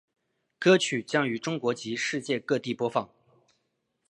[0.57, 3.07] 歌曲将于中国及世界各地播放。